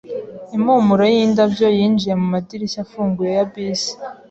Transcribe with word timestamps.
Impumuro 0.55 1.03
yindabyo 1.13 1.67
yinjiye 1.77 2.13
mu 2.21 2.27
madirishya 2.33 2.79
afunguye 2.85 3.31
ya 3.37 3.45
bisi. 3.51 3.91